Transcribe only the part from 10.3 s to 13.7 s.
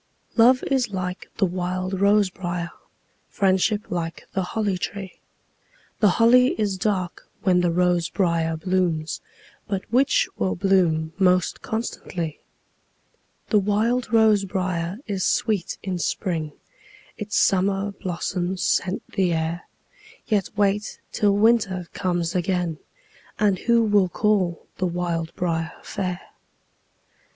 will bloom most constantly? The